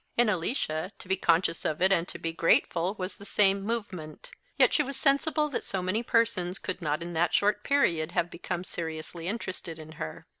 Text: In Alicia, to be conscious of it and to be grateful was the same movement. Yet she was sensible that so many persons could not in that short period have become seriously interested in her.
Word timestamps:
In 0.17 0.29
Alicia, 0.29 0.91
to 0.97 1.07
be 1.07 1.15
conscious 1.15 1.63
of 1.63 1.79
it 1.79 1.91
and 1.91 2.07
to 2.07 2.17
be 2.17 2.33
grateful 2.33 2.95
was 2.97 3.17
the 3.17 3.23
same 3.23 3.61
movement. 3.61 4.31
Yet 4.57 4.73
she 4.73 4.81
was 4.81 4.97
sensible 4.97 5.47
that 5.49 5.63
so 5.63 5.83
many 5.83 6.01
persons 6.01 6.57
could 6.57 6.81
not 6.81 7.03
in 7.03 7.13
that 7.13 7.35
short 7.35 7.63
period 7.63 8.13
have 8.13 8.31
become 8.31 8.63
seriously 8.63 9.27
interested 9.27 9.77
in 9.77 9.91
her. 10.01 10.25